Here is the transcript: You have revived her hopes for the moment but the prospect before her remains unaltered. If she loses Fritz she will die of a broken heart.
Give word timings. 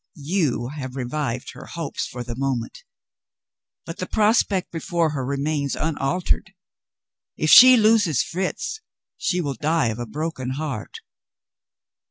You 0.15 0.69
have 0.69 0.95
revived 0.95 1.51
her 1.51 1.67
hopes 1.67 2.07
for 2.07 2.23
the 2.23 2.35
moment 2.35 2.79
but 3.85 3.99
the 3.99 4.07
prospect 4.07 4.71
before 4.71 5.11
her 5.11 5.23
remains 5.23 5.75
unaltered. 5.75 6.53
If 7.37 7.51
she 7.51 7.77
loses 7.77 8.23
Fritz 8.23 8.81
she 9.15 9.41
will 9.41 9.53
die 9.53 9.89
of 9.89 9.99
a 9.99 10.07
broken 10.07 10.53
heart. 10.53 11.01